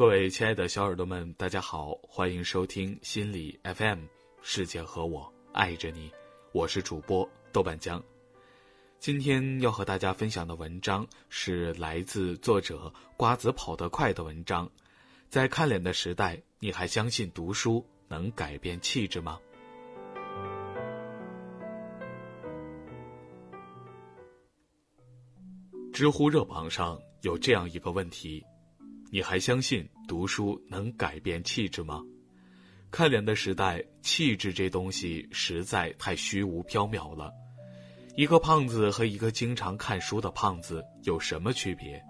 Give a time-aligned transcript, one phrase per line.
[0.00, 3.98] 各位亲爱的小耳朵们，大家好，欢迎收听心理 FM，
[4.40, 6.10] 世界和我爱着你，
[6.52, 8.02] 我是主播豆瓣江。
[8.98, 14.66] 今天要和大家分享的文章是来自作者瓜子跑得快的文章。
[15.28, 19.38] 在看脸的时代，你还相信读书能改变气质吗？
[25.92, 28.42] 知乎热榜上有这样一个问题。
[29.12, 32.00] 你还相信读书能改变气质吗？
[32.92, 37.32] 看脸的时代，气质这东西实在太虚无缥缈了。
[38.16, 42.00] 一个胖子和一个经常看书的胖子有什么区别？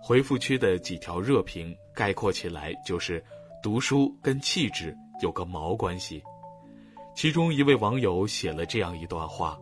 [0.00, 3.24] 回复区的几条热评概括起来就是：
[3.62, 6.22] 读书跟气质有个毛关系。
[7.14, 9.56] 其中一位网友写了这样一段话：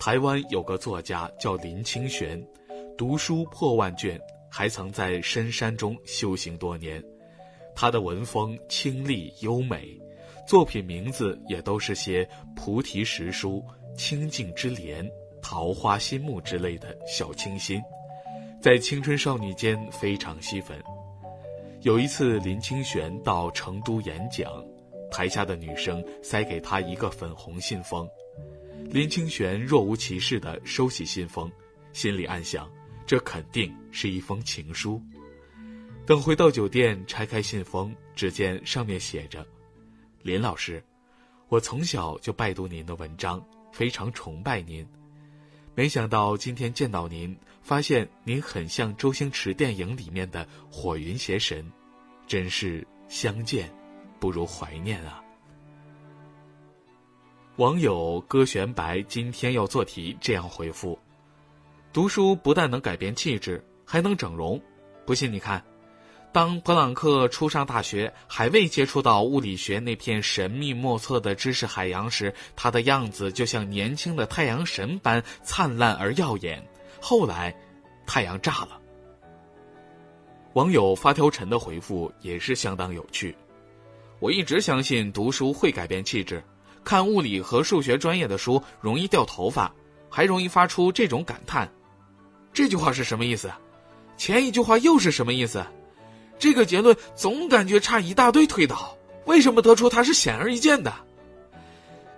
[0.00, 2.44] 台湾有个作家叫林清玄，
[2.98, 4.20] 读书破万卷。
[4.50, 7.02] 还曾在深山中修行多年，
[7.74, 9.96] 他的文风清丽优美，
[10.46, 13.64] 作品名字也都是些菩提石书、
[13.96, 15.08] 清净之莲、
[15.40, 17.80] 桃花心木之类的小清新，
[18.60, 20.76] 在青春少女间非常吸粉。
[21.82, 24.52] 有一次，林清玄到成都演讲，
[25.10, 28.06] 台下的女生塞给他一个粉红信封，
[28.90, 31.50] 林清玄若无其事地收起信封，
[31.92, 32.70] 心里暗想。
[33.10, 35.02] 这肯定是一封情书。
[36.06, 39.44] 等回到酒店，拆开信封，只见上面写着
[40.22, 40.80] ：“林老师，
[41.48, 44.86] 我从小就拜读您的文章，非常崇拜您。
[45.74, 51.68] 没想到今天见到您，发现您很像周星驰电影里面的火云邪神，
[52.28, 53.68] 真是相见
[54.20, 55.20] 不如怀念啊。”
[57.58, 60.96] 网友歌玄白今天要做题这样回复。
[61.92, 64.60] 读书不但能改变气质，还能整容。
[65.04, 65.64] 不信你看，
[66.32, 76.64] 当普朗克初上大学，还未接触到物理学那片神秘莫测的知识海洋时，他的样子就像年轻的太阳神般灿烂而耀眼。
[77.00, 77.52] 后来，
[78.06, 78.80] 太阳炸了。
[80.52, 83.34] 网友发条陈的回复也是相当有趣。
[84.20, 86.40] 我一直相信读书会改变气质，
[86.84, 89.74] 看物理和数学专业的书容易掉头发，
[90.08, 91.68] 还容易发出这种感叹。
[92.52, 93.50] 这句话是什么意思？
[94.16, 95.64] 前一句话又是什么意思？
[96.38, 98.96] 这个结论总感觉差一大堆推导。
[99.26, 100.92] 为什么得出它是显而易见的？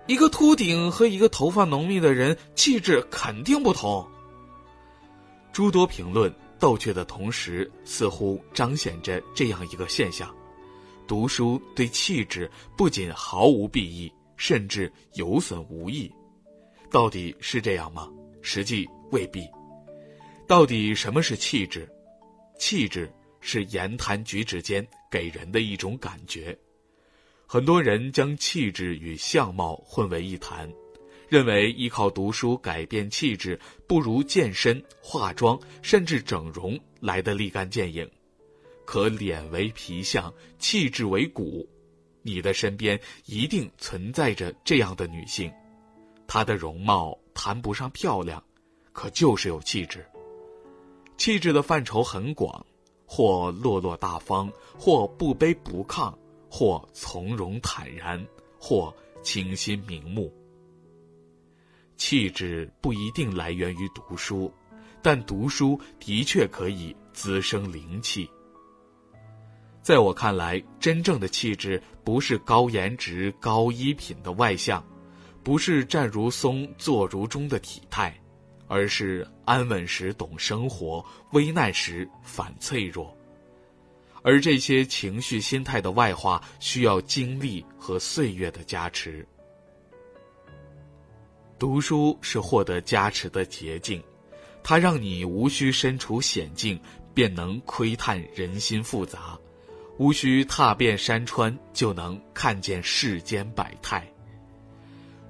[0.06, 4.06] 一个秃顶和一个头发浓密的人气质肯定不同。
[5.52, 10.34] 诸多评论逗趣的同时，似乎彰显着这样一个现象：
[11.06, 16.10] 读书对气质不仅毫无裨益，甚至有损无益。
[16.90, 18.08] 到底是这样吗？
[18.40, 19.46] 实际未必。
[20.46, 21.88] 到底什么是气质？
[22.58, 23.10] 气质
[23.40, 26.56] 是言谈举止间给人的一种感觉。
[27.46, 30.70] 很多人将气质与相貌混为一谈，
[31.28, 38.08] 认为依靠读书改变气质，不如健身、化妆，甚至整容来得立竿见影。
[38.84, 41.66] 可脸为皮相，气质为骨，
[42.22, 45.50] 你的身边一定存在着这样的女性，
[46.26, 48.42] 她的容貌谈不上漂亮，
[48.92, 50.04] 可就是有气质。
[51.22, 52.66] 气质的范畴很广，
[53.06, 56.12] 或落落大方，或不卑不亢，
[56.50, 58.26] 或从容坦然，
[58.58, 60.34] 或清新明目。
[61.96, 64.52] 气质不一定来源于读书，
[65.00, 68.28] 但读书的确可以滋生灵气。
[69.80, 74.84] 在我看来，真正的气质不是高颜值、高衣品的外向，
[75.44, 78.12] 不是站如松、坐如钟的体态。
[78.72, 83.14] 而是安稳时懂生活，危难时反脆弱，
[84.22, 89.28] 而这些情绪心态的外化，需要经历和岁月的加持。
[91.58, 94.02] 读书是获得加持的捷径，
[94.64, 96.80] 它让你无需身处险境，
[97.12, 99.38] 便能窥探人心复杂；
[99.98, 104.10] 无需踏遍山川，就能看见世间百态。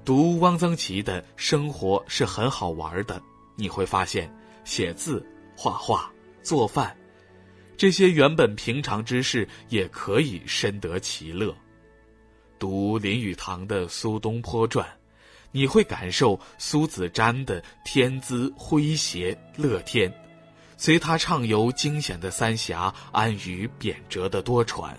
[0.05, 3.21] 读汪曾祺的生活是很好玩的。
[3.55, 4.33] 你会发现，
[4.63, 6.11] 写字、画画、
[6.41, 6.95] 做饭，
[7.77, 11.55] 这些原本平常之事也可以深得其乐。
[12.57, 14.87] 读林语堂的《苏东坡传》，
[15.51, 20.11] 你会感受苏子瞻的天资诙谐乐天，
[20.77, 24.93] 随他畅游惊险的三峡，安于贬谪的多舛。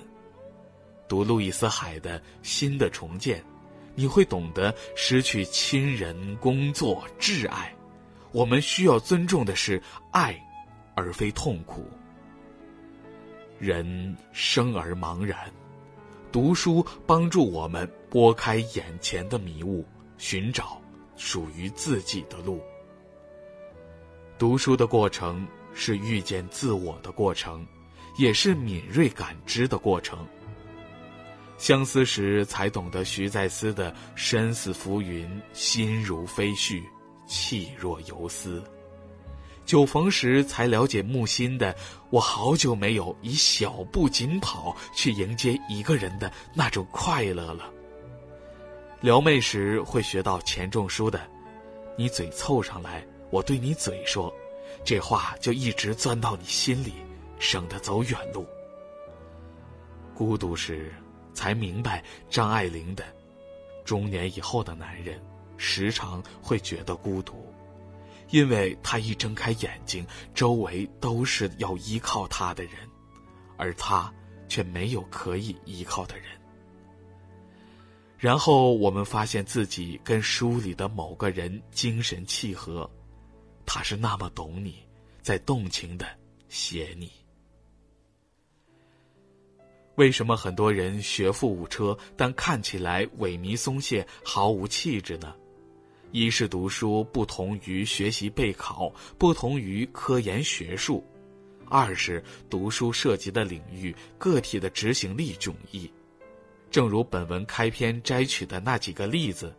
[1.08, 3.38] 读路易斯海的《新的重建》，
[3.94, 7.73] 你会懂得失去亲人、工作、挚爱。
[8.34, 10.36] 我们需要尊重的是爱，
[10.96, 11.88] 而非痛苦。
[13.60, 15.38] 人生而茫然，
[16.32, 19.86] 读书帮助我们拨开眼前的迷雾，
[20.18, 20.82] 寻找
[21.16, 22.60] 属于自己的路。
[24.36, 27.64] 读书的过程是遇见自我的过程，
[28.18, 30.26] 也是敏锐感知的过程。
[31.56, 36.82] 相思时才懂得徐再思的“身似浮云，心如飞絮，
[37.26, 38.60] 气若游丝”；
[39.64, 41.74] 酒逢时才了解木心的
[42.10, 47.64] “我好久没有以小步紧跑去迎接一个人的那种快乐了”；
[49.00, 51.20] 撩妹时会学到钱钟书的
[51.96, 54.32] “你嘴凑上来，我对你嘴说”，
[54.84, 56.92] 这话就一直钻到你心里，
[57.38, 58.46] 省得走远路。
[60.14, 60.92] 孤独时。
[61.36, 62.00] 才明白
[62.30, 63.02] 张爱玲的，
[63.84, 65.20] 中年以后的男人，
[65.56, 67.46] 时常会觉得孤独，
[68.30, 72.72] 因为他一睁开眼睛，周围都是要依靠他的人，
[73.56, 74.12] 而他
[74.48, 76.26] 却没有可以依靠的人。
[78.18, 82.90] 然后我们发现自己跟书里的某个人精神契合，
[83.66, 84.76] 他是那么懂你，
[85.20, 86.06] 在动情的
[86.48, 87.10] 写你。
[89.96, 95.36] 为什么很多人学富五车，但看起来萎靡松懈、毫无气质呢？
[96.14, 98.88] 一是读书不同于学习备考，
[99.18, 101.02] 不同于科研学术；
[101.68, 105.90] 二是读书涉及的领域，个体的执行力迥异。
[106.70, 109.52] 正如本文开篇摘取的那几个例子，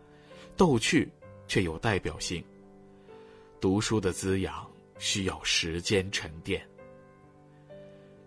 [0.55, 1.11] 逗趣
[1.45, 2.41] 却有代表性。
[3.59, 4.65] 读书的滋养
[4.97, 6.65] 需要时间沉淀，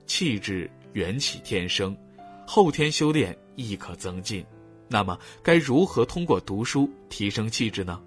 [0.06, 0.70] 气质。
[0.92, 1.96] 缘起天生，
[2.46, 4.44] 后天修炼亦可增进。
[4.88, 8.02] 那么，该如何通过读书提升气质呢？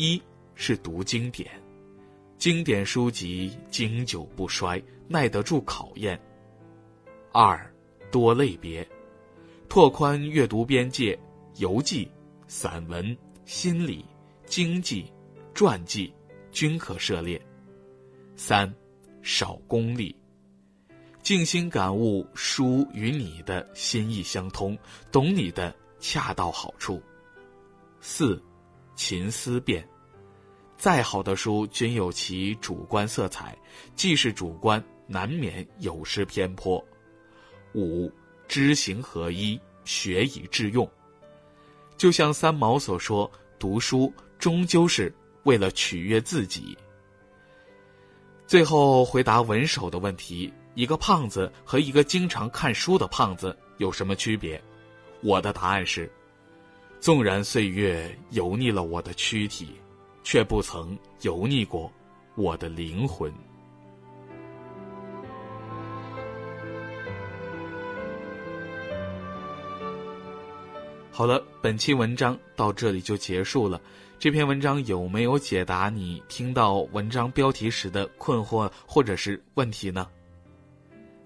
[0.00, 0.22] 一
[0.54, 1.50] 是读经典，
[2.36, 6.16] 经典书籍经久不衰，耐得住考验。
[7.32, 7.68] 二，
[8.08, 8.88] 多类别，
[9.68, 11.18] 拓宽阅读边界，
[11.56, 12.08] 游记、
[12.46, 14.04] 散文、心理、
[14.46, 15.12] 经济、
[15.52, 16.14] 传记
[16.52, 17.44] 均可涉猎。
[18.36, 18.72] 三，
[19.20, 20.14] 少功利。
[21.24, 24.78] 静心感悟书与你的心意相通，
[25.10, 27.02] 懂你的恰到好处。
[28.00, 28.40] 四，
[28.98, 29.88] 勤思辨，
[30.76, 33.56] 再好的书均有其主观色彩，
[33.94, 36.84] 既是主观，难免有失偏颇。
[37.74, 38.10] 五，
[38.48, 40.90] 知行合一，学以致用。
[41.96, 46.76] 就像三毛所说，读书终究是为了取悦自己。
[48.48, 50.52] 最后回答文手的问题。
[50.74, 54.60] 一个胖子和一个经常看书的胖子有什么区别？
[55.22, 56.08] 我的答案是：
[57.00, 59.68] 纵然岁月油腻了我的躯体，
[60.22, 61.90] 却不曾油腻过
[62.34, 63.32] 我的灵魂。
[71.10, 73.80] 好了，本期文章到这里就结束了。
[74.18, 80.08] 这篇文章有没有解答你听到文章标题时的困惑或者是问题呢？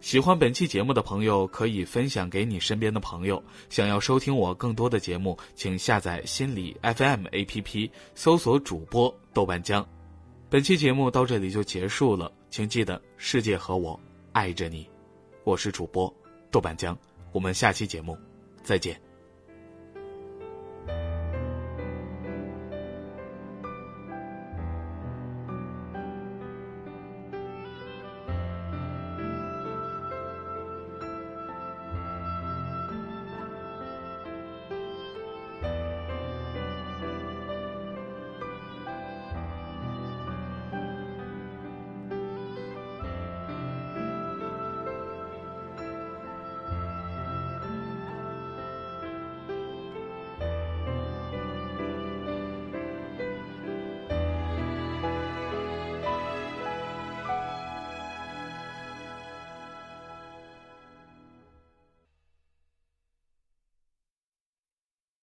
[0.02, 3.40] 喜欢本期节目的朋友可以分享给你身边的朋友。
[3.70, 9.88] 想要收听我更多的节目，请下载心理 FM APP，搜索主播豆瓣酱。
[10.50, 13.98] 本期节目到这里就结束了，请记得世界和我
[14.32, 14.90] 爱着你。
[15.44, 16.12] 我是主播
[16.50, 16.98] 豆瓣酱，
[17.30, 18.18] 我们下期节目
[18.64, 19.11] 再见。